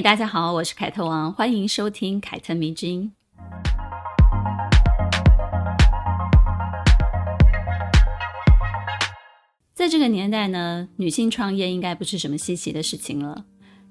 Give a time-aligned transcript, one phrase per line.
[0.00, 3.10] 大家好，我是凯特王，欢迎收听凯特迷之音。
[9.74, 13.44] 在这个年代呢，女性创业应该不是什么稀奇的事情了。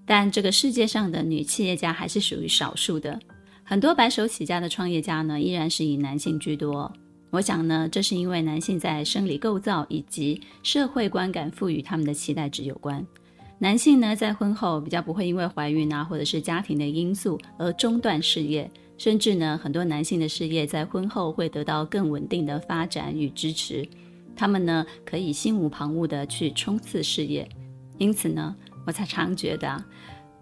[0.06, 3.20] 但这个世界上的女企业家还是属于少数的，
[3.66, 6.90] 很多白手起家的创业家呢，依然是以男性居多。
[7.32, 13.06] 我想呢，这是因为男性在生理构造以及社会观感赋予他们的期待值有关。
[13.60, 18.70] 男性呢，在婚后比较不会因为怀孕啊，或者是家庭的因素而中断事业，
[19.00, 23.88] 甚至呢，很多男性的事业在婚后会得到更稳定的发展与支持。
[24.36, 27.50] 他们呢，可以心无旁骛地去冲刺事业，
[27.98, 29.84] 因此呢，我才常觉得，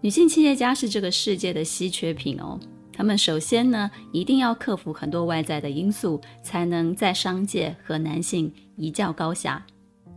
[0.02, 2.60] 女性企业家是这个世界的稀缺品哦。
[2.92, 9.64] 他们首先呢，一定要克服很多外在的因素，才能在商界和男性一较高下。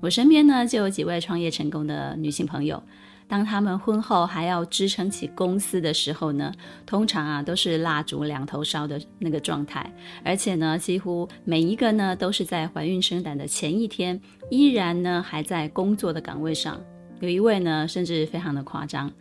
[0.02, 2.82] 我身边呢，就有几位创业成功的女性朋友。
[3.28, 6.52] 当她们婚后还要支撑起公司的时候呢，
[6.86, 16.80] 通常啊都是蜡烛两头烧的那个状态，而且呢，几乎每一个呢都是在怀孕生产的前一天，依然呢还在工作的岗位上。
[17.20, 19.12] 有一位呢，甚至非常的夸张，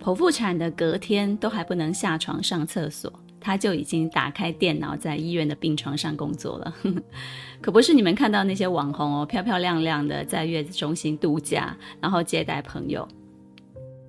[0.00, 6.74] 剖腹产的隔天都还不能下床上厕所，他就已经打开电脑在医院的病床上工作了。
[7.60, 13.06] 可不是你们看到那些网红哦，漂漂亮亮的在月子中心度假，然后接待朋友。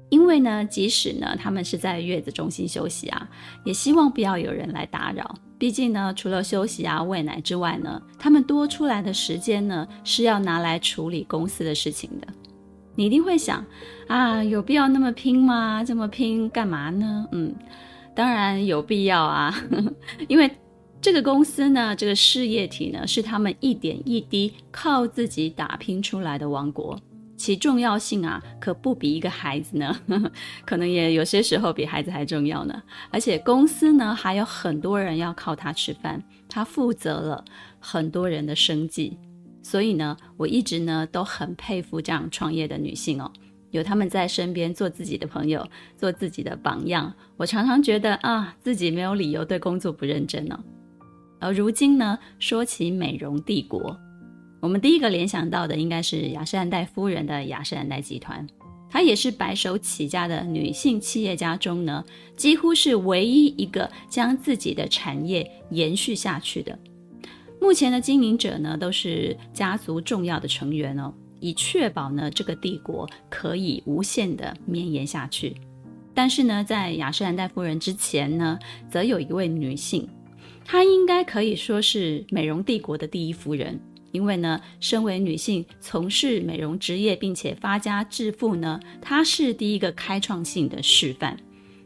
[0.09, 3.30] 因为呢，即使呢，他们是在月子中心休息啊，
[3.64, 5.36] 也希望不要有人来打扰。
[5.59, 12.27] 毕竟呢，除了休息啊、喂奶之外呢，他们多出来的时间呢，是要拿来处理公司的事情的。
[12.95, 13.64] 你一定会想
[14.08, 15.83] 啊，有必要那么拼吗？
[15.83, 17.27] 这么拼干嘛呢？
[17.32, 17.53] 嗯，
[18.19, 19.63] 当然有必要啊，
[20.27, 20.52] 因为
[20.99, 26.99] 这个公司呢，这个事业体呢，是他们一点一滴靠自己打拼出来的王国。
[27.37, 29.97] 其重要性啊，可不比一个孩子呢，
[30.67, 32.83] 可能也有些时候比孩子还重要呢。
[33.09, 37.45] 而且公司呢，还有很多人要靠他吃饭，他负责了
[37.79, 39.17] 很多人的生计。
[39.63, 43.31] 所以呢，我一直呢都很佩服这样创业的女性哦，
[43.71, 47.13] 有他们在身边做自己的朋友，做自己的榜样。
[47.37, 50.59] 我常常觉得啊，自己没有理由对工作不认真呢。
[51.39, 53.97] 而如今呢，说起美容帝国。
[54.61, 58.45] 我们第一个联想到的应该是雅诗兰黛夫人的雅诗兰黛集团，
[58.89, 62.03] 她也是白手起家的女性企业家中呢，
[62.35, 66.77] 几乎是唯一一个将自己的产业延续下去的。
[67.61, 75.55] 目前的经营者呢，都是家族重要的成员哦，以确保呢这个帝国可以无限的绵延下去。
[76.14, 80.10] 但是呢，在雅诗兰黛夫人之前呢，则有一位女性，
[80.66, 83.80] 她应该可以说是美容帝国的第一夫人。
[84.11, 91.38] 因为呢，身为女性从事美容职业并且发家致富呢，她是第一个开创性的示范。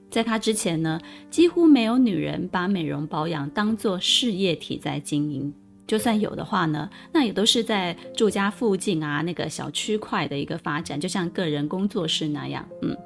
[0.09, 5.53] 在她之前呢，几乎没有女人把美容保养当作事业体在经营。
[5.93, 12.67] 就算有的话呢，那也都是在住家附近啊那个小区块的一个发展，就像个人工作室那样。
[12.81, 12.97] 嗯，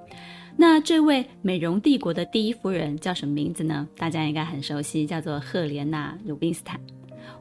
[0.55, 3.85] 那这位美容帝国的第一夫人叫什么名字呢？
[3.97, 6.79] 大家应该很熟悉，叫做赫莲娜·鲁宾斯坦。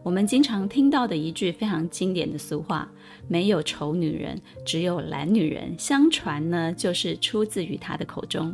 [0.03, 2.91] 我们经常听到的一句非常经典的俗话
[3.31, 8.53] ：“没有丑女人，只有懒女人。”相传呢，就是出自于她的口中。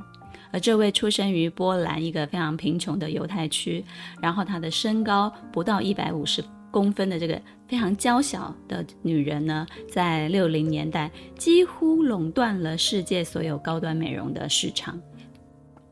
[0.53, 3.82] 而这位出生于波兰一个非常贫穷的犹太区，
[4.20, 11.09] 然后她的身高不到一百五十公分的这个非常娇小的女人呢，在六零年代
[11.39, 15.01] 几乎垄断了世界所有高端美容的市场，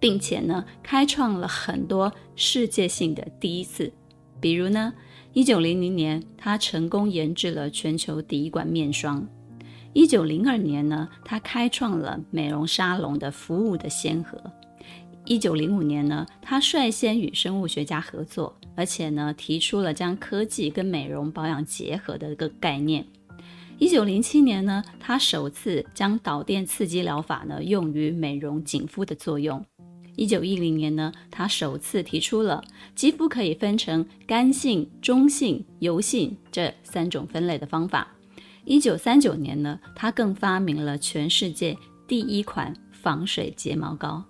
[0.00, 3.92] 并且呢，开创了很多世界性的第一次，
[4.40, 4.92] 比如呢。
[5.32, 9.24] 一九零零年，他成功研制了全球第一管面霜。
[9.92, 14.36] 一九零二年呢，他开创了美容沙龙的服务的先河。
[15.30, 23.06] 一九零五年呢，他率先与生物学家合作，而且呢，提出了将科技跟美容保养结合的一个概念。
[23.78, 29.64] 一九零七年呢，他首次将导电刺激疗法呢用于美容紧肤的作用。
[30.16, 32.60] 一九一零年呢，他首次提出了
[32.96, 38.08] 肌肤可以分成干性、中性、油性这三种分类的方法。
[38.64, 41.78] 一九三九年呢，他更发明了全世界
[42.08, 44.24] 第一款防水睫毛膏。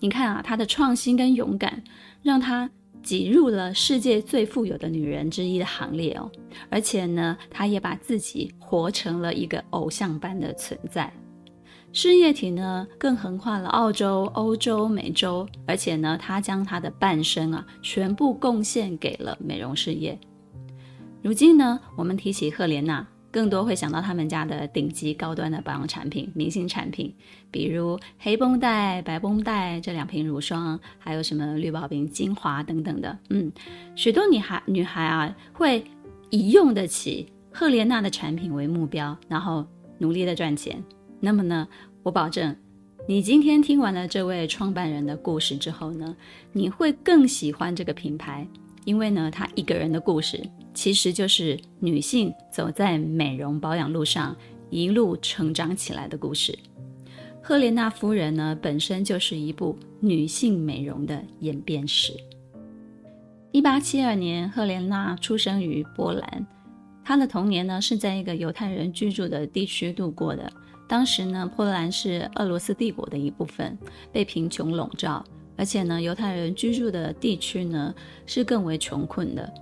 [0.00, 1.82] 你看啊，她的创新跟勇敢，
[2.22, 2.68] 让她
[3.02, 6.30] 挤入了世界最富有的女人之一的行列哦，
[6.70, 11.12] 而且呢，她也把自己活成了一个偶像般的存在。
[11.92, 20.18] 事业体呢，更横跨了澳洲、欧洲、美洲，而且呢，她将她的半生啊，全部贡献给了美容事业。
[21.20, 23.06] 如今呢，我们提起赫莲娜。
[23.30, 27.14] 更多会想到他们家的顶级高端的保养产品、明星产品，
[27.50, 33.18] 比如黑绷带、白绷带这两瓶乳霜，还有什么绿宝瓶精华等等的。
[33.28, 33.52] 嗯，
[33.94, 35.84] 许多女孩女孩啊，会
[36.30, 39.64] 以用得起赫莲娜的产品为目标，然后
[39.98, 40.82] 努力的赚钱。
[41.20, 41.68] 那么呢，
[42.02, 42.56] 我保证，
[43.06, 46.16] 你今天听完了这位创办人的故事之后呢，
[46.52, 48.46] 你会更喜欢这个品牌。
[48.86, 54.36] 因为呢，她一个人的故事，其实就是女性走在美容保养路上
[54.70, 56.58] 一路成长起来的故事。
[57.42, 62.12] 赫莲娜夫人呢，本身就是一部女性美容的演变史。
[63.50, 66.46] 一八七二年，赫莲娜出生于波兰，
[67.02, 70.52] 她的童年呢是在一个犹太人居住的地区度过的。
[70.86, 73.76] 当时呢，波兰是俄罗斯帝国的一部分，
[74.12, 75.24] 被贫穷笼罩。
[75.56, 77.94] 而且呢，犹太人居住的地区呢
[78.24, 79.52] 是更为穷困的。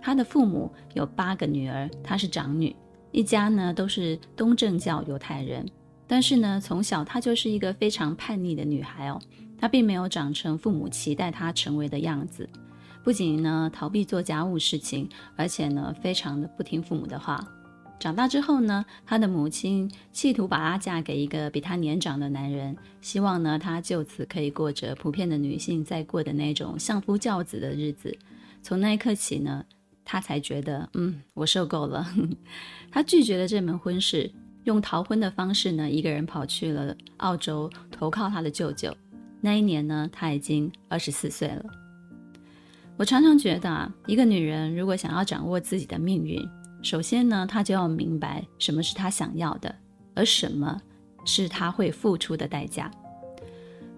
[0.00, 2.74] 他的父母有八个女儿，她是长女，
[3.12, 5.66] 一家呢都是东正教犹太人。
[6.06, 9.20] 但是呢，从小她就是一个非常叛逆的女孩哦。
[9.58, 12.48] 她并没有长成父母期待她成为的样子，
[13.04, 17.46] 不仅呢逃避做家务事情，而且呢非常的不听父母的话。
[17.98, 28.16] 长大之后呢，她的母亲企图把她嫁给一个比她年长的男人，希望呢她就此可以过着普遍的女性在过的那种相夫教子的日子。
[28.62, 29.64] 从那一刻起呢，
[30.12, 32.04] 她才觉得，嗯，我受够了。
[32.90, 34.28] 她拒绝了这门婚事，
[34.64, 38.92] 用逃婚的方式呢，一个人跑去了澳洲投靠她的舅舅。
[39.40, 41.64] 那一年呢，她已经二十四岁了。
[42.96, 46.44] 我常常觉得啊，一个女人如果想要掌握自己的命运，
[46.82, 49.72] 首先呢，她就要明白什么是她想要的，
[50.16, 50.76] 而什么
[51.24, 52.90] 是她会付出的代价。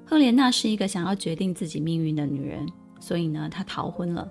[0.04, 2.68] 赫莲娜是一个想要决定自己命运的女人，
[3.00, 4.30] 所以呢，她逃婚了，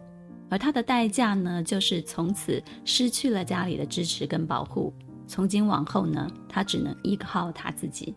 [0.52, 4.94] 而她的代价呢，就是从此失去了家里的支持跟保护。
[5.26, 8.14] 从今往后呢，她只能依靠她自己。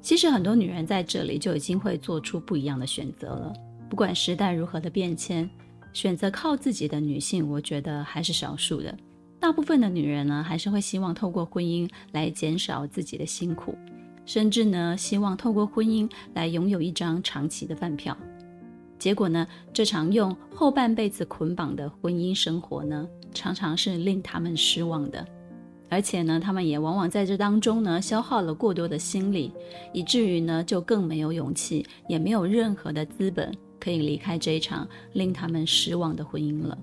[0.00, 3.52] 其实很多女人在这里就已经会做出不一样的选择了，
[3.90, 5.48] 不管时代如何的变迁，
[5.92, 8.96] 选择靠自己的女性，我觉得还是少数的。
[9.38, 13.76] 大部分的女人呢，还是会希望透过婚姻来减少自己的辛苦，
[14.24, 18.16] 甚至呢，希望透过婚姻来拥有一张长期的饭票。
[19.00, 25.26] 结果呢，这场用后半辈子捆绑的婚姻生活呢，常常是令他们失望的，
[25.88, 29.50] 而且呢，他们也往往在这当中呢，消耗了过多的心力，
[29.94, 33.50] 以至于呢，就更没有勇气，也没有任何的资本
[33.80, 36.76] 可以离开这一场令他们失望的婚姻了。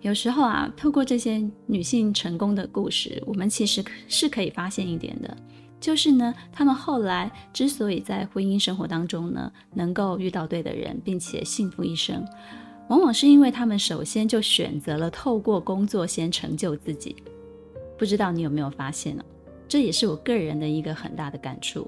[0.00, 5.36] 有时候啊，透过这些女性成功的故事，我们其实是可以发现一点的，
[5.84, 12.26] 就是呢，他们后来之所以在婚姻生活当中呢，能够遇到对的人，并且幸福一生，
[12.88, 17.14] 往往是因为他们首先就选择了透过工作先成就自己。
[17.98, 19.22] 不知道你有没有发现呢？
[19.68, 21.86] 这也是我个人的一个很大的感触。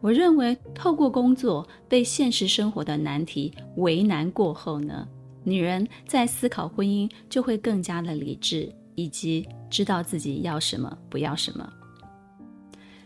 [0.00, 5.04] 我认为，透过工作被现实生活的难题为难过后呢，
[5.42, 11.68] 女人在思考婚姻就会更加的理智，以及知道自己要什么，不要什么。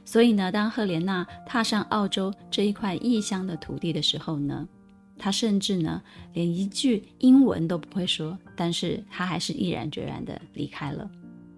[0.06, 4.66] 所以呢，当赫莲娜踏上澳洲这一块异乡的土地的时候呢，
[5.18, 6.00] 她甚至呢
[6.32, 11.10] 连一句英文都不会说，但是她还是毅然决然的离开了。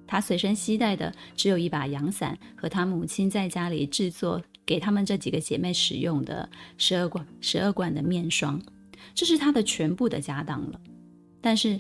[0.07, 8.61] 她随身携带的只有一把阳伞和她母亲在家里制作给她们这几个姐妹使用的十二管十二管的面霜。
[9.15, 10.81] 这是他的全部的家当了，
[11.41, 11.79] 但是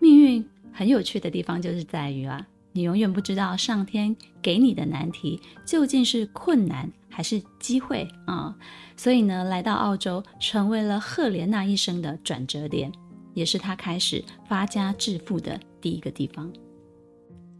[0.00, 2.46] 命运很有趣的地方就是在于啊，
[2.78, 8.56] 你永远不知道上天给你的难题究竟是困难还是机会啊。
[8.96, 12.92] 所以呢，来到澳洲成为了赫莲娜一生的转折点，
[13.34, 16.52] 也是她开始发家致富的第一个地方。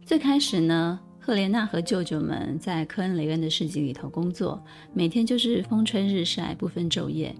[0.05, 7.35] 最开始呢，赫莲娜和舅舅们在科恩雷恩的市集里头工作，每天就是风吹日晒，不分昼夜。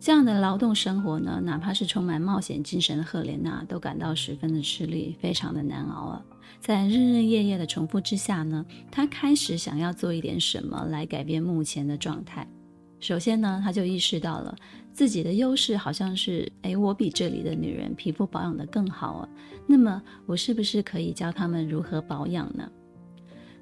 [0.00, 6.24] 这样的劳动生活呢，哪怕是充满冒险精神的赫莲娜，都感到十分的吃力，非常的难熬啊。
[6.58, 12.48] 在日日夜夜的重复之下呢，她开始想要做一点什么来改变目前的状态。
[12.98, 14.56] 首先呢，她就意识到了
[14.90, 19.28] 自己的优势好像是，哎，我比这里的女人皮肤保养得更好啊。
[19.66, 22.66] 那么，我是不是可以教她们如何保养呢？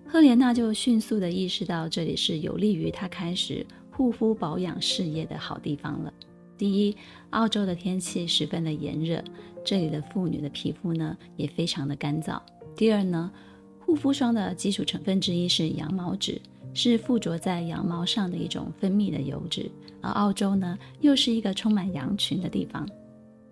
[0.07, 6.12] 赫莲娜就迅速地意识到，这里是有利于她开始护肤保养事业的好地方了。
[6.59, 6.97] 第一，
[7.31, 9.23] 澳洲的天气十分的炎热，
[9.65, 12.38] 这里的妇女的皮肤呢也非常的干燥。
[12.77, 13.31] 第二呢，
[13.79, 16.41] 护肤霜的基础成分之一是羊毛脂，
[16.75, 19.71] 是附着在羊毛上的一种分泌的油脂。
[20.03, 22.87] 而澳洲呢，又是一个充满羊群的地方。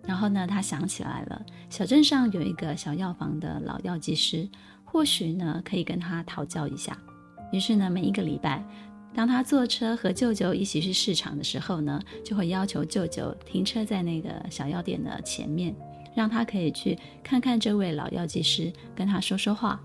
[0.03, 4.47] 然后呢，他想起来了，小镇上有一个小药房的老药剂师，
[4.83, 6.97] 或许呢可以跟他讨教一下。
[7.51, 8.63] 于是呢，每一个礼拜。
[9.17, 15.75] 当他坐车和舅舅一起去市场的时候呢，就会要求舅舅停车在那个小药店的前面，
[16.13, 19.81] 让他可以去看看这位老药剂师，跟他说说话。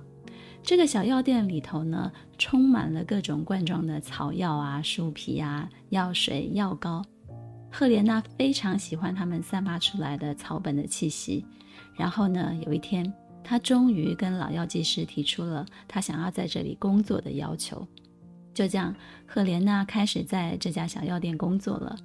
[0.63, 7.03] 这个小药店里头呢，充满了各种罐装的草药啊、树皮啊、药水、药膏。
[7.71, 11.43] 赫莲娜非常喜欢他们散发出来的草本的气息。
[11.97, 13.11] 然后呢，有一天，
[13.43, 17.89] 她终于跟老药剂师提出了她想要在这里工作的要求。
[18.55, 18.95] 就这样，
[19.27, 21.97] 赫莲娜开始在这家小药店工作了。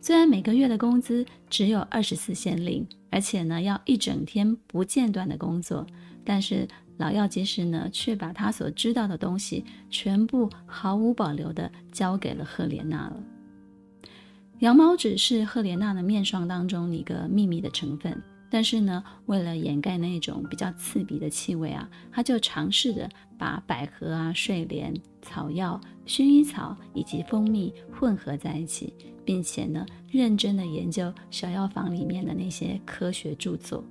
[0.00, 5.86] 虽然每个月的工资只有二十四先令，而且呢要一整天不间断的工作，
[6.24, 6.66] 但是
[6.96, 13.22] 老药剂师呢却把他所知道的东西全部毫无保留地交给了赫莲娜了。
[14.60, 18.22] 羊毛脂是赫莲娜的面霜当中一个秘密的成分。
[18.50, 24.92] 但是呢，为了掩盖那种比较刺鼻的气味啊，他就尝试着把百合啊、睡莲、
[25.22, 28.92] 草药、薰衣草以及蜂蜜混合在一起，
[29.24, 33.84] 并且呢，认真的研究小药房里面的那些科学著作。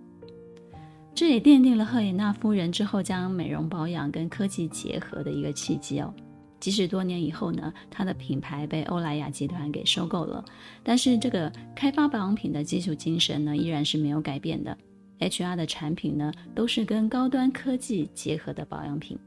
[1.15, 6.13] 这也奠定了赫莲娜夫人之后将美容保养跟科技结合的一个契机哦。
[6.59, 10.43] 即使多年以后呢，它的品牌被欧莱雅集团给收购了，
[10.83, 14.77] 但是这个开发保养品的基础精神呢，依然是没有改变的。
[15.19, 19.17] HR 的产品呢，都是跟高端科技结合的保养品。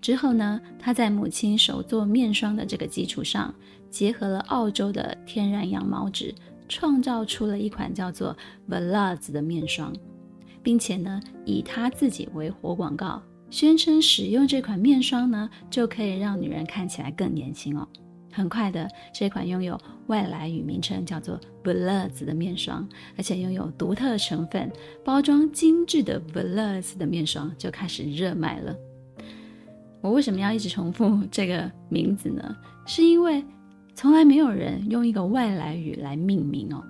[0.00, 3.54] 之后呢，他在母亲手做面霜的这个基础上，
[3.88, 6.34] 结合了澳洲的天然羊毛脂，
[6.68, 8.36] 创造出了一款叫做
[8.68, 9.92] Vellaz 的面霜，
[10.62, 13.22] 并且呢，以他自己为活广告。
[13.52, 17.86] 宣称使用这款面霜呢，就可以让女人看起来更年轻哦。
[18.32, 24.72] 很快的，这款拥有外来语名称叫做 Vellaz 的面霜，而且拥有独特成分、
[25.04, 28.74] 包装精致的 Vellaz 的面霜就开始热卖了。
[30.00, 32.56] 我为什么要一直重复这个名字呢？
[32.86, 33.44] 是因为
[33.94, 36.82] 从来没有人用一个外来语来命名哦。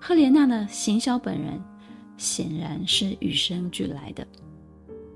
[0.00, 1.60] 赫莲娜的行销本人
[2.16, 4.26] 显然是与生俱来的。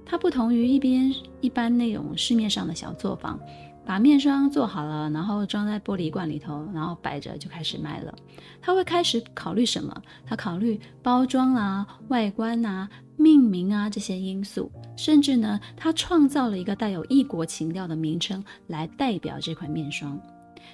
[0.06, 3.40] 它不同于一边一般那种市面上的小作坊，
[3.84, 8.14] 把面霜做好了，然后装在玻璃罐里头，然后摆着就开始卖了。
[8.60, 10.02] 他会开始考虑什么？
[10.26, 20.20] 他考虑包装啊、外观啊、命名啊这些因素，甚至呢，他创造了一个带有异国情调的名称来代表这款面霜。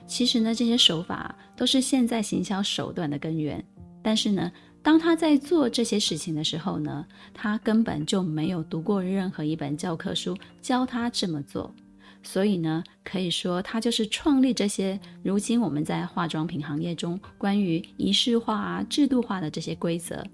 [0.06, 3.64] 其实呢，这些手法都是现在行销手段的根源，
[4.02, 4.50] 但是呢。
[4.82, 11.74] 当他在做这些事情的时候呢，他根本就没有读过任何一本教科书教他这么做，
[12.22, 20.24] 所以呢，可以说他就是创立这些如今我们在化妆品行业中关于仪式化啊、制度化的这些规则，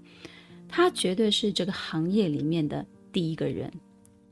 [0.67, 3.69] 他绝对是这个行业里面的第一个人。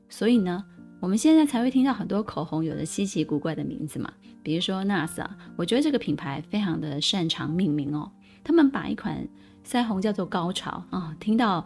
[0.08, 0.64] 所以呢，
[0.98, 4.10] 我们现在才会听到很多口红有着稀奇古怪的名字嘛，
[4.42, 8.10] 比如说 NASA，，我觉得这个品牌非常的擅长命名哦，
[8.42, 9.28] 他们把一款。
[9.66, 11.64] 腮红叫做高潮啊、听到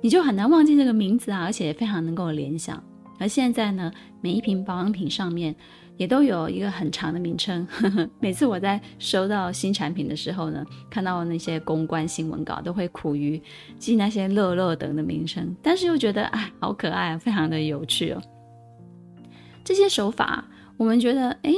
[0.00, 2.82] 你就很难忘记这个名字啊，而且非常能够联想。
[3.18, 3.90] 而现在呢，
[4.20, 5.54] 每一瓶保养品上面
[5.96, 7.66] 也都有一个很长的名称。
[7.66, 13.42] 呵呵，每次我在收到新产品的时候呢，看到那些公关新闻稿，都会苦于
[13.78, 18.22] 记那些乐乐等的名称，但是又觉得哎，好可爱啊，非常的有趣哦。
[19.64, 20.44] 这些手法，
[20.76, 21.52] 我们觉得哎。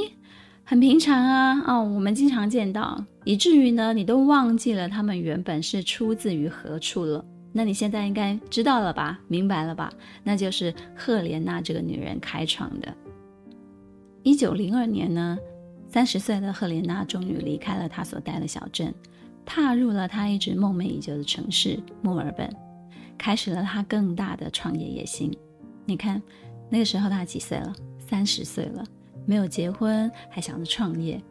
[0.65, 7.23] 很平常啊，哦，我们经常见到，以至于呢，你都忘记了他们原本是出自于何处了。
[7.51, 9.93] 那你现在应该知道了吧，明白了吧？
[10.23, 12.93] 那就是赫莲娜这个女人开创的。
[14.23, 15.37] 一九零二年呢，
[15.87, 18.93] 三十岁的赫莲娜终于离开了她所待的小镇，
[19.45, 22.49] 踏入了她一直梦寐以求的城市墨尔本，
[23.17, 25.31] 开始了她更大的创业野心。
[25.85, 26.21] 你看，
[26.69, 27.73] 那个时候她几岁了？
[27.99, 28.83] 三十岁了。
[29.25, 31.21] 没有结婚，还想着创业，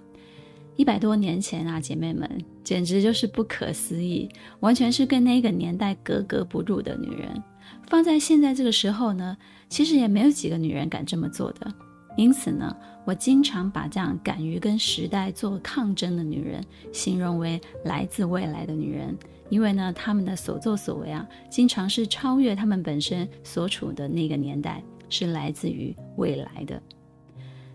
[0.77, 2.29] 一百多年前啊，姐妹们
[2.65, 4.29] 简直就是不可思议，
[4.61, 7.43] 完全是跟那个年代格格不入的女人。
[7.89, 9.37] 放在现在这个时候呢，
[9.69, 11.73] 其实也没有几个女人敢这么做的。
[12.17, 12.75] 因此呢，
[13.07, 16.63] 我经常把这样敢于跟时代做抗争的女人，
[16.93, 19.17] 形容为来自未来的女人，
[19.49, 26.83] 因为呢，她们的所作所为啊，经常是超越她们本身所处的那个年代，是来自于未来的。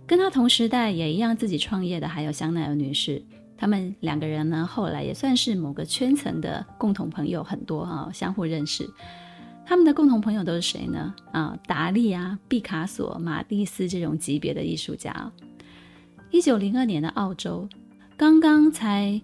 [0.08, 3.22] 跟她同时代也一样自己创业的，还有香奈儿女士。
[3.58, 8.88] 他们两个人呢，后来也算是某个圈层的共同朋友，很多啊，相互认识。
[9.66, 11.14] 他们的共同朋友都是谁呢？
[11.32, 15.32] 啊，达利啊、毕卡索、马蒂斯这种级别的艺术家。
[16.30, 17.68] 一九零二年的澳洲，
[18.16, 19.20] 刚刚才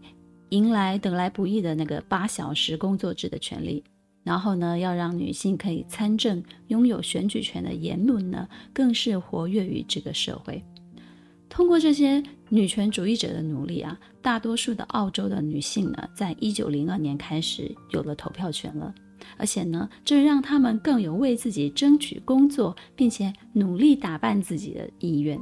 [0.49, 3.83] 迎来得来不易的那个八小时工作制的权利，
[4.23, 10.63] 然后呢，要让女性可以参政、拥有选举权的言论呢，更是活跃于这个社会。
[11.53, 18.91] 通过这些女权主义者的努力啊，大多数的澳洲的女性呢，在一九零二年开始有了投票权了。
[19.37, 25.39] 而且呢，这让他们更有为自己争取工作，并且努力打扮自己的意愿。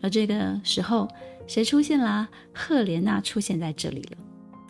[0.00, 1.08] 而这个时候，
[1.48, 2.28] 谁出现啦？
[2.54, 4.16] 赫莲娜出现在这里了。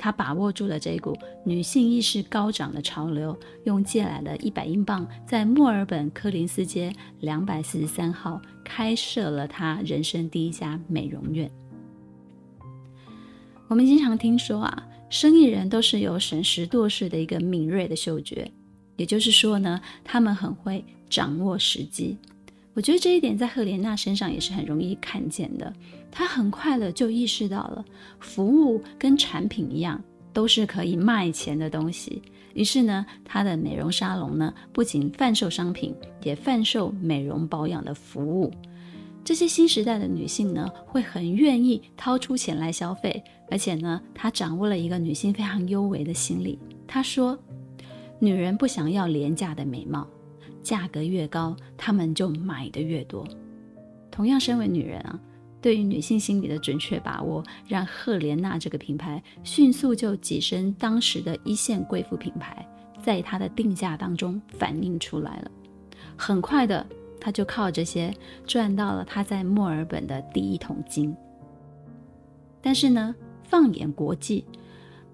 [0.05, 3.35] 她把握住了这股女性意识高涨的潮流，
[3.65, 11.51] 用借来的一百英镑，在墨尔本柯林斯街两百四十三号开设了她人生第一家美容院。
[13.67, 14.87] 我们经常听说啊。
[15.09, 18.51] 生意人都是有审时度势的一个敏锐的嗅觉，
[18.97, 22.19] 也就是说呢，他们很会掌握时机。
[22.75, 25.73] 我觉得这一点在赫莲娜身上也是很容易看见的。
[26.17, 27.85] 她很快的就意识到了，
[28.21, 30.01] 服务跟产品一样，
[30.33, 32.23] 都是可以卖钱的东西。
[32.55, 35.93] 于是呢，她的美容沙龙呢，不仅贩售商品，
[36.23, 38.53] 也贩售美容保养的服务。
[39.25, 46.61] 这些新时代的女性呢，会很愿意掏出钱来消费，而且呢，她掌握了一个女性非常优微的心理。
[46.87, 47.37] 她说
[48.21, 50.07] ：“女人不想要廉价的美貌，
[50.63, 53.27] 价格越高，她们就买的越多。”
[54.13, 55.19] 同样，身为女人啊，
[55.65, 62.69] 对于女性心理的准确把握，让赫莲娜这个品牌迅速就跻身当时的一线贵妇品牌，
[63.03, 65.51] 在它的定价当中反映出来了。
[66.19, 66.87] 很快的。
[67.19, 68.13] 他就靠这些
[68.47, 71.17] 赚到了他在墨尔本的第一桶金。
[72.61, 74.45] 但是呢，放眼国际，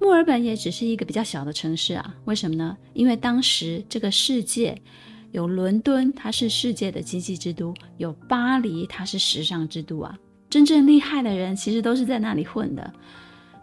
[0.00, 2.16] 墨尔本也只是一个比较小的城市啊。
[2.24, 2.76] 为什么呢？
[2.94, 4.76] 因为当时这个世界
[5.30, 10.18] 有伦敦，它是世界的经济之都；有巴黎，它是时尚之都啊。
[10.50, 12.92] 真正厉害的人其实都是在那里混的。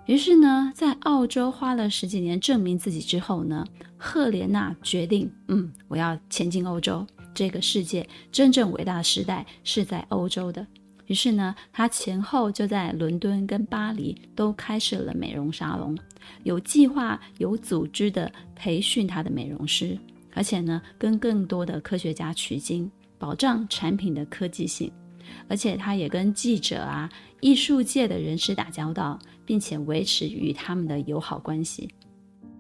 [0.06, 3.66] 于是呢，在澳洲花了十几年证明自己之后呢，
[3.98, 7.06] 赫莲娜决定，嗯，我要前进欧洲。
[7.34, 10.66] 这个世界真正伟大的时代是在欧洲的。
[11.08, 15.96] 于是呢，他前后就在伦敦跟巴黎都开设了美容沙龙，
[16.44, 19.98] 有计划、有组织的培训他的美容师，
[20.34, 24.92] 而且呢，跟更多的科学家取经，保障产品的科技性。
[25.48, 27.10] 而且他也跟记者啊、
[27.42, 31.90] 艺术界的人士打交道，并且维持与他们的友好关系。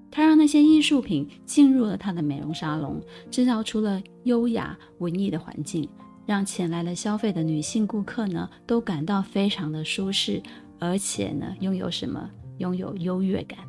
[0.09, 5.87] 他让那些艺术品进入了他的美容沙龙，制造出了优雅文艺的环境，
[6.25, 10.41] 让前来了消费的女性顾客呢都感到非常的舒适，
[10.79, 12.29] 而且呢拥有什么？
[12.57, 13.59] 拥有优越感。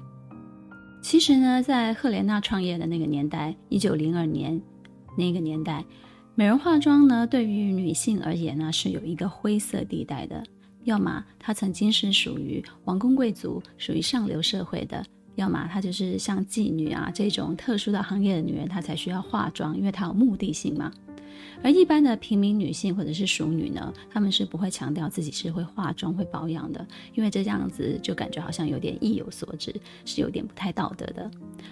[1.03, 4.61] 其实呢，在赫莲娜创业的那个年代，一九零二年
[5.17, 5.85] 那个年代，
[6.39, 10.41] 美容化妆呢对于女性而言呢是有一个灰色地带的，
[10.85, 15.05] 要么她曾经是属于王公贵族，属于上流社会的。
[15.35, 20.93] 要么她就是像妓女啊这种特殊的行业的女人，她才需要化妆，因为她有目的性嘛。
[21.63, 29.75] 而一般的平民女性或者是淑女呢，她们是不会强调自己是会化妆、会保养的，因为这样子就感觉好像有点意有所指，
[30.05, 31.31] 是有点不太道德的。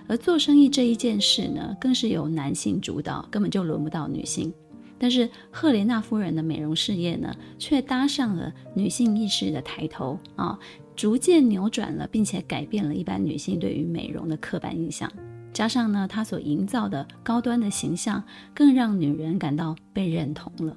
[0.09, 4.53] 而做生意这一件事呢，更是由男性主导，根本就轮不到女性。
[4.99, 10.59] 但是赫莲娜夫人的美容事业呢，却搭上了女性意识的抬头啊。
[10.95, 15.13] 逐渐扭转了，并且改变了一般女性对于美容的刻板印象。
[15.57, 18.23] 加上呢，她所营造的高端的形象，
[18.55, 20.77] 更让女人感到被认同了。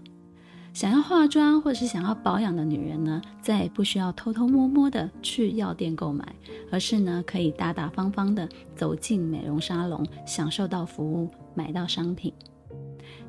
[0.71, 6.33] 想要化妆或者是想要保养的女人呢，再也不需要偷偷摸摸的去药店购买，
[6.71, 12.33] 而是呢，可以大大方方的走进美容沙龙，享受到服务，买到商品。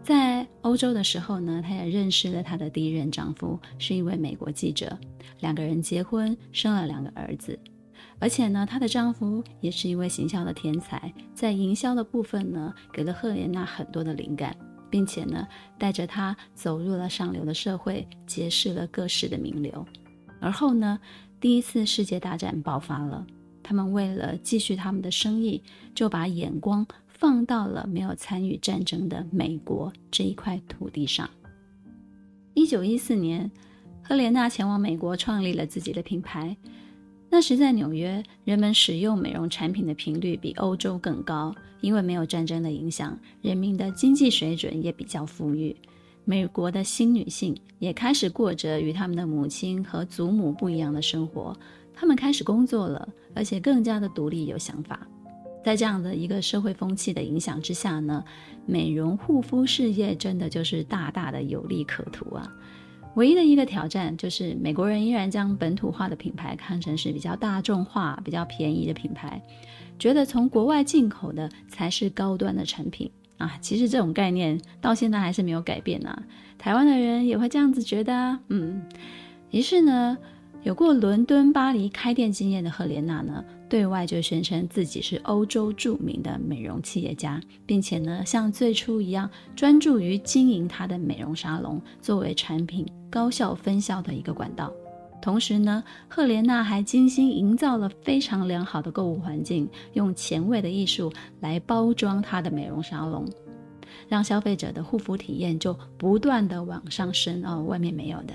[0.04, 4.96] 在欧洲的时候呢，她也认识了她的第一任丈夫，是一位美国记者。
[5.40, 7.58] 两个人结婚，生了两个儿子。
[8.20, 14.54] 而且呢，她的丈夫也是一位行销的天才，在营销的部分呢，给了赫莲娜很多的灵感，
[14.88, 19.84] 并且呢，带着她走入了上流的社会，结识了各式的名流。
[20.40, 21.00] 而后呢，
[21.40, 23.26] 第一次世界大战爆发了，
[23.62, 25.62] 他们为了继续他们的生意，
[25.94, 26.86] 就把眼光。
[27.20, 31.28] 放到了没有参与战争的美国这一块土地上。
[32.54, 33.50] 一九一四年，
[34.02, 36.56] 赫莲娜前往美国创立了自己的品牌。
[37.32, 45.74] 那时在纽约，人们使用美容产品的频率比欧洲更高，因为没有战争的影响，人民的经济水准也比较富裕。
[46.24, 51.56] 美国的新女性也开始过着与他们的母亲和祖母不一样的生活。
[51.94, 55.06] 她们开始工作了，而且更加的独立有想法。
[55.64, 58.24] 在这样的一个社会风气的影响之下呢，
[58.66, 62.52] 美容护肤事业真的就是大大的有利可图啊。
[63.14, 69.42] 唯一的一个挑战就是，美国人依然将本土化的品牌看成是比较大众化、比较便宜的品牌，
[69.98, 73.58] 觉得从国外进口的才是高端的产品啊。
[73.60, 76.22] 其实这种概念到现在还是没有改变啊。
[76.56, 78.40] 台湾的人也会这样子觉得啊。
[78.48, 78.82] 嗯，
[79.50, 80.16] 于是呢，
[80.62, 94.72] 有过伦敦、巴黎开店经验的赫莲娜呢，对外就宣称自己是欧洲著名的美容企业家，并且呢，像最初一样专注于经营他的美容沙龙，作为产品高效分销的一个管道。
[95.22, 103.24] 同时呢，赫莲娜还精心营造了非常良好的购物环境，用前卫的艺术来包装她的美容沙龙，
[104.08, 108.34] 让消费者的护肤体验就不断的往上升哦，外面没有的。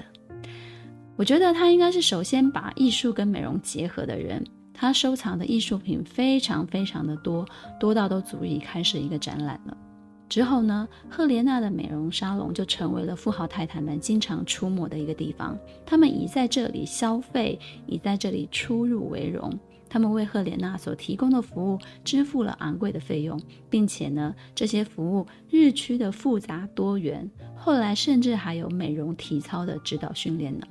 [1.17, 4.41] 我觉得她应该是首先把艺术跟美容结合的人。
[4.77, 7.47] 他收藏的艺术品非常非常的多，
[7.79, 9.75] 多到都足以开设一个展览了。
[10.27, 15.57] 之后呢，赫莲娜的美容沙龙就成为了富豪太太们经常出没的一个地方。
[15.85, 19.51] 他们以在这里消费，以在这里出入为荣。
[19.87, 27.29] 他们为赫莲娜所提供的服务支付了昂贵的费用，并且呢，这些服务日趋的复杂多元。
[27.55, 30.65] 后来甚至还有美容体操的指导训练呢。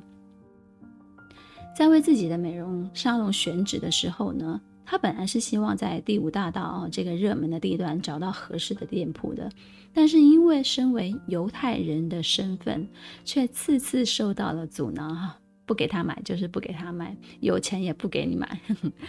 [1.77, 9.51] 在为自己的美容沙龙选址的时候呢，他本来是希望在第五大道啊这个热门的地段找到合适的店铺的，
[9.93, 12.87] 但是因为身为犹太人的身份，
[13.25, 18.61] 却次次受到了阻挠哈，不给他买就是不给他买，有钱也不给你买。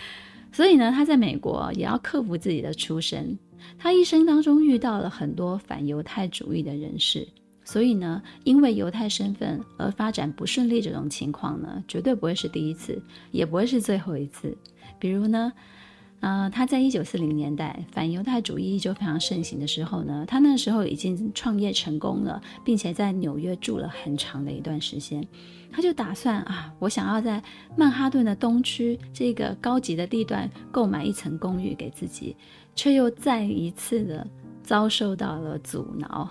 [0.52, 3.38] 所以呢，他在美国也要克服自己的出身，
[3.78, 7.28] 他一生当中遇到了很多反犹太主义的人士。
[7.66, 13.02] 所以呢，因为犹太身份而发展不顺利这种情况呢，绝对不会是第一次，
[13.32, 14.56] 也不会是最后一次。
[15.00, 15.52] 比如呢，
[16.20, 25.28] 呃，他在一九四零年代反犹太主义就非常盛行的时候呢，他那时候已经创业成功了，并且在纽约住了很长的一段时间。
[25.72, 27.44] 他就打算啊，我想要在
[27.76, 32.38] 曼哈顿的东区这个高级的地段购买一层公寓给自己，
[32.76, 34.26] 却又再一次的
[34.64, 36.30] 遭受到了阻挠。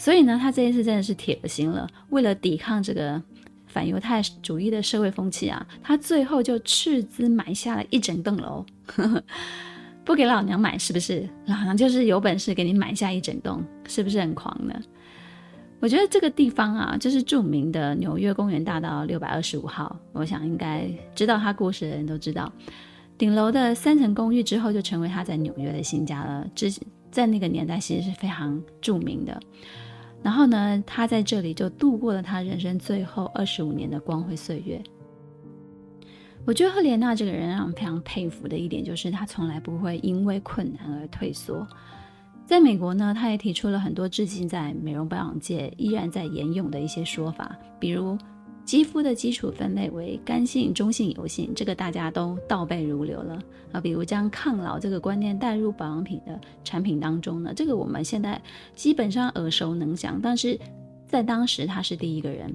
[0.00, 1.86] 所以呢，他这一次真的是铁了心了。
[2.08, 3.22] 为了抵抗这个
[3.66, 8.64] 反犹太主义的社会风气啊，他最后就斥资买下了一整栋楼，
[10.02, 11.28] 不给老娘买是不是？
[11.44, 14.74] 老娘就是有本事给你买下一整栋，是不是很狂呢？
[15.80, 19.94] 我觉得这个地方啊，就是著名的纽约公园大道六百二十五号。
[20.12, 22.50] 我想应该知道他故事的人都知道，
[23.18, 26.46] 顶楼的三层公寓之后就成为他在纽约的新家了。
[26.54, 26.72] 之
[27.10, 29.38] 在那个年代其实是非常著名的。
[30.22, 34.82] 然后呢，他在这里就度过了他人生最后二十五年的光辉岁月。
[36.44, 41.66] 我觉得赫莲娜这个人让我非常佩服的一点，就是她从来不会因为困难而退缩。
[42.46, 48.18] 在美国呢，她也提出了很多至今在美容保养界依然在沿用的一些说法，比如。
[48.64, 53.42] 肌肤的基础分类为干性、中性、油性，这个大家都倒背如流了
[53.72, 53.80] 啊。
[53.80, 58.40] 比如将抗老这个观念带入保养品的产品当中呢，这个我们现在
[58.76, 60.20] 基本上耳熟能详。
[60.22, 60.56] 但是
[61.08, 62.54] 在当时他是第一个人，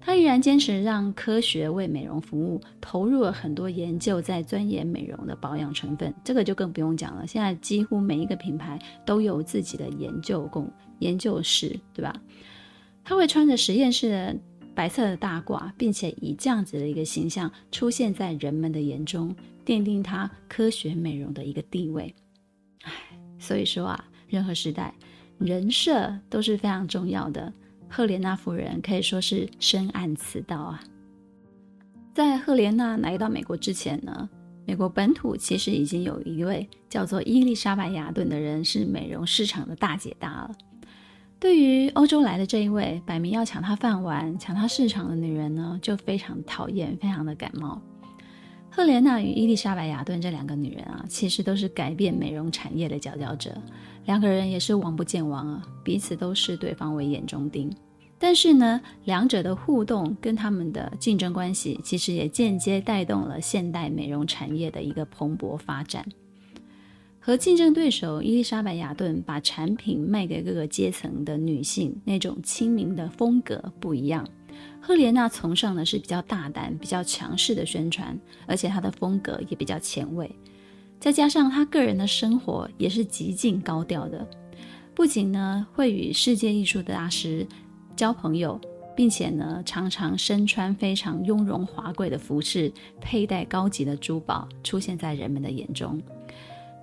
[0.00, 6.14] 他依然坚持让科学为美容服务，投入了很多研究在钻研美容的保养成分。
[6.24, 10.66] 这个就更不用讲了，现在几乎每一个品牌都有自己的研究工
[11.00, 12.18] 研究室，对吧？
[13.04, 14.36] 他会穿着实验室的。
[14.74, 22.14] 白色的大褂，并且以这样子的一个形象出现在人们的眼中，奠定她科学美容的一个地位。
[22.82, 22.92] 唉，
[23.38, 24.94] 所以说啊，任何时代
[25.38, 27.52] 人设都是非常重要的。
[27.88, 30.82] 赫莲娜夫人可以说是深谙此道啊。
[32.14, 34.28] 在赫莲娜来到美国之前呢，
[34.66, 40.50] 美国本土其实已经有一位叫做伊丽莎白雅顿的人是美容市场的大姐大了。
[41.42, 47.82] 对于欧洲来的这一位摆明要抢他饭碗、抢他市场的女人呢，就非常讨厌，非常的感冒。
[48.70, 53.52] 赫莲娜与伊丽莎白·雅顿这两个女人啊，其实都是改变美容产业的佼佼者，
[54.04, 57.68] 两个人也是王不见王啊，彼此都视对方为眼中钉。
[58.20, 66.06] 但是呢，两者的互动跟他们的竞争关系，其实也间接带动了现代美容产业的一个蓬勃发展。
[67.24, 74.28] 和竞争对手伊丽莎白·雅顿把产品卖给各个阶层的女性那种亲民的风格不一样，
[74.80, 80.28] 赫莲娜崇尚的是比较大胆、比较强势的宣传，而且她的风格也比较前卫。
[80.98, 84.26] 再加上她个人的生活也是极尽高调的，
[84.92, 87.46] 不仅呢会与世界艺术的大师
[87.94, 88.60] 交朋友，
[88.96, 96.02] 并且呢，常常身穿非常雍容华贵的服饰，佩戴高级的珠宝，出现在人们的眼中。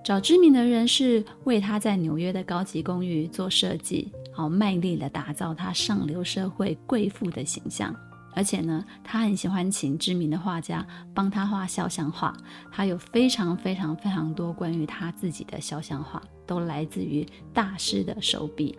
[0.02, 7.94] 找知名的人士为他在纽约的高级公寓做设计，好卖力地打造他上流社会贵妇的形象。
[8.32, 12.34] 而且呢，他很喜欢请知名的画家帮他画肖像画。
[12.70, 18.76] 他有非常非常非常多关于他自己的肖像画，都来自于大师的手笔。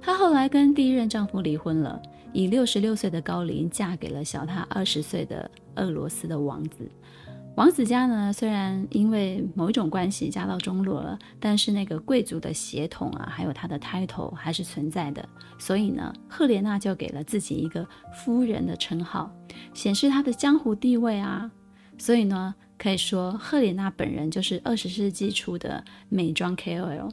[0.00, 2.00] 他后来跟第一任丈夫离婚了，
[2.32, 6.90] 以六十六岁的高龄嫁给了小他二十岁的俄罗斯的王子。
[7.56, 15.26] 王子家呢，虽然因为某一种关系家道中落了，但是那个贵族的血统啊，还有他的 title 还是存在的。
[15.58, 19.34] 所以呢，赫莲娜就给了自己一个夫人的称号，
[19.72, 21.50] 显示她的江湖地位啊。
[21.96, 27.10] 所以呢，可以说赫莲娜本人就是二十世纪初的美妆 KOL，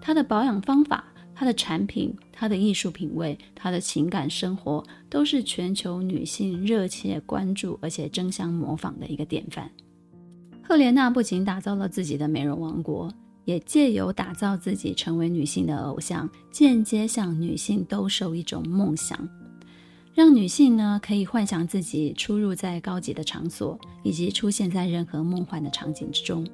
[0.00, 1.04] 她的保养方法。
[1.34, 9.70] 她的产品、她的艺术品味、她的情感生活，都是全球女性热切关注而且争相模仿的一个典范。
[10.62, 13.12] 赫莲娜不仅打造了自己的美容王国，
[13.44, 19.28] 也借由打造自己成为女性的偶像，间接向女性兜售一种梦想，
[20.14, 26.46] 让女性呢可以幻想自己出入在高级的场所，以及出现在任何梦幻的场景之中。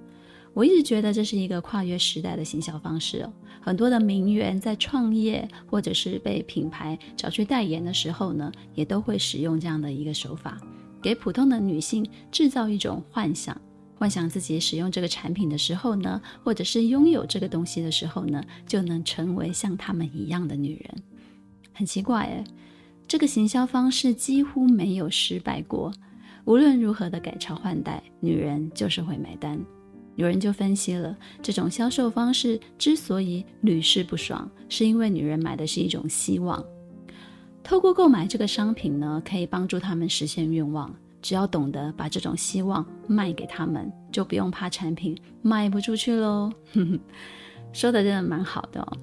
[0.55, 3.33] 我一直觉得这是一个跨越时代的行销方式哦。
[3.61, 10.59] 很多的名媛在创业或者是被品牌找去代言的时候呢，也都会使用这样的一个手法，
[11.01, 13.61] 给普通的女性制造一种幻想，
[13.99, 21.03] 幻想自己使用这个产品的时候呢，或者是拥有这个东西的时候呢，就能成为像她们一样的女人。
[21.73, 22.45] 很奇怪诶，
[23.09, 25.93] 这个行销方式几乎没有失败过，
[26.45, 29.59] 无论如何的改朝换代，女人就是会买单。
[30.15, 36.65] 有人就分析了，这种销售方式之所以屡试不爽，是因为女人买的是一种希望。
[37.63, 40.95] 透过购买这个商品呢，可以帮助他们实现愿望。
[41.20, 46.52] 只要懂得把这种希望卖给他们，就不用怕产品卖不出去喽。
[47.72, 48.96] 说的真的蛮好的哦。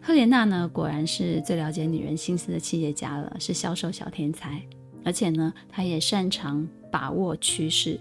[0.00, 4.60] 赫莲娜呢，果然是最了解女人心思的企业家了，是销售小天才。
[5.04, 7.98] 而且呢，她也擅长把握趋势。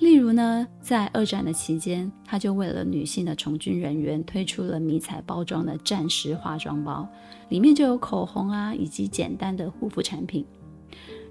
[0.00, 7.08] 例如呢，在二战的期间，他就为了女性的从军人员推出了迷彩包装的战时化妆包，
[7.48, 10.46] 里面就有口红啊，以及简单的护肤产品。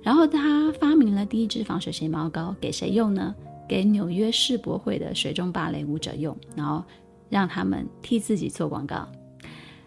[0.07, 3.35] 然后他发明了第一支防水睫毛膏，给谁用呢？
[3.67, 6.81] 给纽约世博会的水中芭蕾舞者用，然后
[7.27, 9.05] 让他们替自己做广告。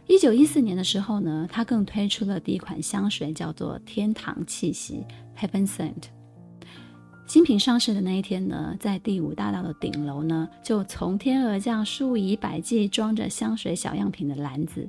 [0.07, 5.07] 一九一四年的时候呢，他更推出了第一款香水，叫做天堂气息
[5.39, 6.11] （Heaven Scent）。
[7.27, 14.87] 新品上市的那一天呢，在第五大道的顶楼呢，就从天而降数以百计装着香水小样品的篮子，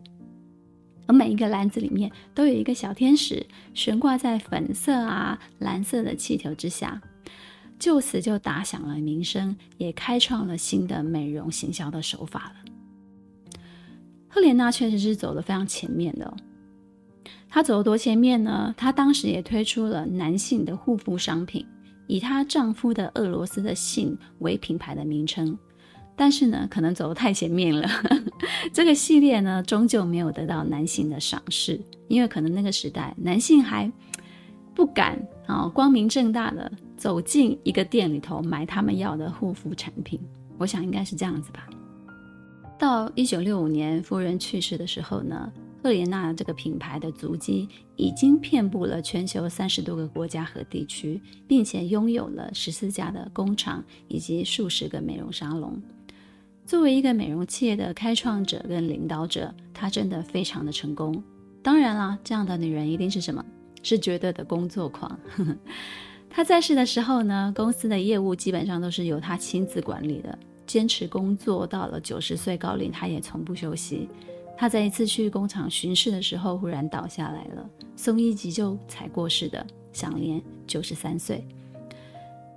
[1.08, 7.02] 而每一个篮子里面都有一个小天使悬挂在粉色啊、蓝色的气球之下，
[7.80, 13.60] 就此就打响了名声，也开创了新的美容行销的手法了。
[14.30, 16.34] 赫莲娜确实是走得非常前面的哦，
[17.50, 18.74] 她走的多前面呢？
[18.78, 21.66] 她当时也推出了男性的护肤商品。
[22.08, 25.58] 以她丈夫的俄罗斯的姓为品牌的名称，
[26.16, 27.88] 但是呢，可能走得太前面了。
[28.72, 33.92] 这个系列呢，终究没有得到男性的赏识，因为可能那个时代男性还
[34.76, 40.20] 不敢啊、光明正大的走进一个店里头买他们要的护肤产品。
[40.58, 41.68] 我想应该是这样子吧。
[42.78, 45.52] 到一九六五年夫人去世的时候呢，
[45.84, 55.82] 赫莲娜这个品牌的足迹已经遍布了全球三十多个国家和地区，并且拥有了十四家的工厂以及数十个美容沙龙。
[56.72, 61.22] 作为一个美容企业的开创者跟领导者，她真的非常的成功。
[61.62, 63.44] 当然啦，这样的女人一定是什么？
[63.84, 65.20] 是绝对的工作狂。
[66.32, 74.08] 她在世的时候呢，公司的业务基本上都是由她亲自管理的，坚持工作到了九十岁高龄，她也从不休息。
[74.58, 81.46] 她在一次去工厂巡视的时候，忽然倒下来了，送医急救才过世的，享年九十三岁。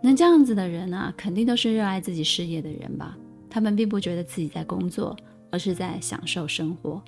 [0.00, 3.18] 能这样子的人啊，肯定都是热爱自己事业的人吧？
[3.54, 5.16] 他们并不觉得自己在工作，
[5.52, 7.00] 而是在享受生活。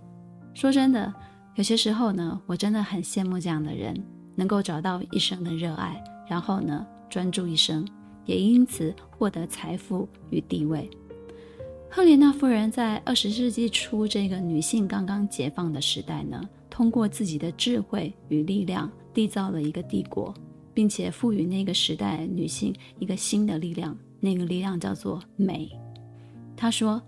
[0.54, 1.12] 说真的，
[1.56, 4.00] 有些时候呢，我真的很羡慕这样的人，
[4.37, 7.85] 能够找到一生的热爱，然后呢，专注一生，
[8.26, 10.88] 也因此获得财富与地位。
[11.90, 20.32] 赫莲娜夫人在二十世纪初这个女性刚刚解放的时代呢，通过自己的智慧与力量，缔造了一个帝国，
[20.72, 25.68] 并且赋予那个时代女性一个新的力量，那个力量叫做美。
[26.57, 27.01] 她说：“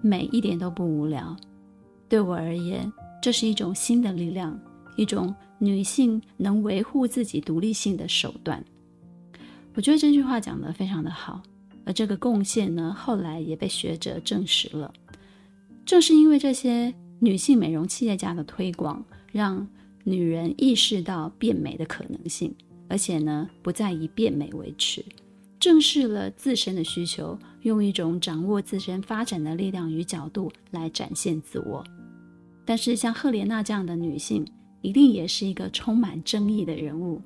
[0.00, 1.36] 美一点都不无聊，
[2.08, 4.58] 对我而言，这是一种新的力量，
[4.96, 8.64] 一种女性能维护自己独立性的手段。
[9.74, 11.42] 我觉得这句话讲得非常的好，
[11.84, 14.92] 而这个贡献呢，后来也被学者证实了。
[15.84, 19.66] 正是因为这些女性美容企业家的推广，让
[20.04, 22.54] 女人意识到变美的可能性，
[22.88, 25.04] 而且呢，不再以变美为耻，
[25.64, 31.82] 正视了自身的需求，用一种掌握自身发展的力量与角度来展现自我。
[32.66, 34.46] 但是，像赫莲娜这样的女性，
[34.82, 37.18] 一定也是一个充满争议的人物。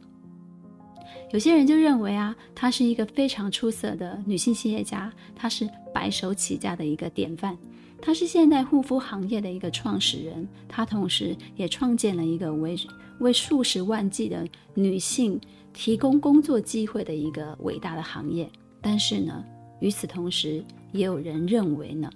[1.32, 7.58] 有些人就认为啊，她是一个非常出色的女性企业家，她是白手起家的一个典范，
[8.00, 12.76] 她是现代护肤行业的一个创始人，她同时也创建了一个为
[13.18, 15.40] 为数十万计的女性
[15.80, 18.50] 提供工作机会的一个伟大的行业。
[18.80, 19.44] 但是呢，
[19.78, 22.10] 与此同时，也有人认为呢。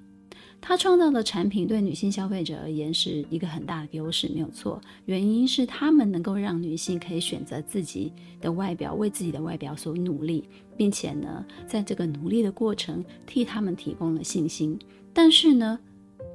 [0.61, 4.81] 他创造的产品对女性消费者而言是一个很大的优势，没有错。
[5.05, 10.42] 原因是他们能够让女性可以选择自己的外表，为自己的外表所努力，
[10.77, 14.77] 并且呢，在这个努力的过程替他们提供了信心。
[15.12, 15.79] 但是呢，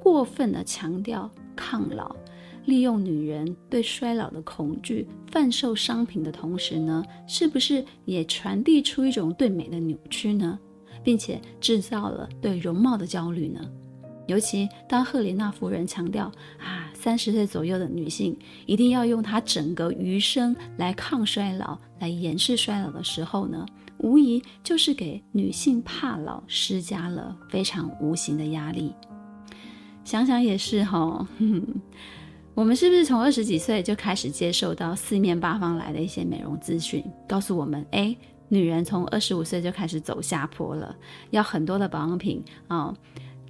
[0.01, 2.15] 过分的强调抗老，
[2.67, 10.59] 利用女人对衰老的恐惧，贩售商品的同时呢，是不是也传递出一种对美的扭曲呢？
[11.01, 13.61] 并且制造了对容貌的焦虑呢？
[14.27, 23.65] 尤其当赫莲娜夫人强调啊，三十岁左右的女性一定要用她整个余生来抗衰老，来掩饰衰老的时候呢，
[23.99, 28.93] 无疑就是给女性怕老施加了非常无形的压力。
[30.03, 31.27] 想想也是哈、哦，
[32.57, 38.17] 我们是不是从二十几岁就开始接受到四面八方来的一些美容资讯，告诉我们，哎，
[38.49, 40.95] 女人从二十五岁就开始走下坡了，
[41.29, 42.91] 要很多的保养品啊、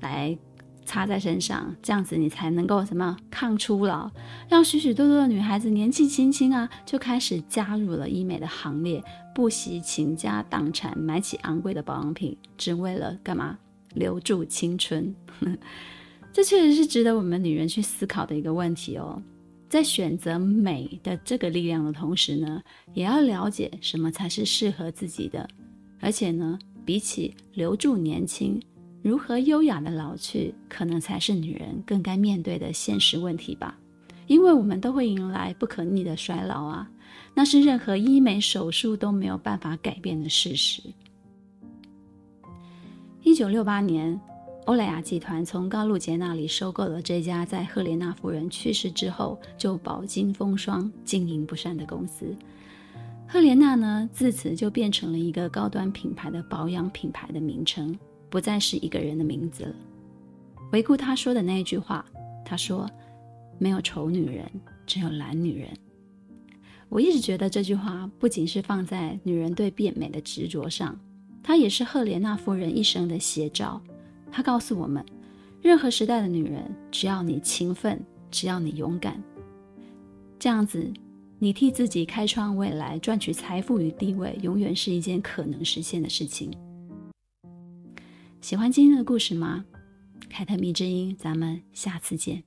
[0.01, 0.37] 来。
[0.83, 4.09] 擦在身上，这样子你才能够什么抗初老，
[4.47, 9.03] 让许许多多的女孩子年纪轻轻啊就开始加入了医美的行列，
[9.35, 13.57] 不惜倾家荡产买起昂贵的保养品，只为了干嘛？
[13.95, 15.13] 留住青春。
[16.37, 19.19] 这确实是值得我们女人去思考的一个问题哦。
[19.67, 22.61] 在选择美的这个力量的同时呢，
[22.93, 25.49] 也要了解什么才是适合自己的，
[25.99, 28.61] 而且呢，比起留住年轻。
[29.01, 33.75] 如何优雅的老去，可能才是女人更该面对的现实问题吧。
[34.27, 36.87] 因为我们都会迎来不可逆的衰老啊，
[37.33, 40.83] 那是任何医美手术都没有办法改变的事实。
[43.23, 44.19] 一九六八年，
[44.67, 52.35] 欧莱雅集团从高露洁那里收购了这家在赫莲娜夫人去世之后就饱经风霜、经营不善的公司。
[53.25, 57.97] 赫莲娜呢，自此就变成了一个高端品牌的保养品牌的名称。
[58.29, 59.75] 不再是一个人的名字了。
[60.69, 62.05] 回顾他说的那句话，
[62.43, 62.91] 他说
[63.57, 64.51] ：“没有丑女人，
[64.85, 65.69] 只有懒女人。”
[66.89, 70.99] 我一直觉得这句话不仅是放在女人对变美的执着上，
[71.41, 73.81] 它也是赫莲娜夫人一生的写照。
[74.31, 75.03] 他告诉我们
[75.61, 79.21] 任何时代的女人只要你勤奋只要你勇敢。
[80.39, 80.91] 这样子
[81.39, 86.51] 你替自己开创未来赚取财富与地位永远是一件可能实现的事情。
[88.39, 89.65] 喜欢今天的故事吗？
[90.29, 92.43] 凯特米之音咱们下次见。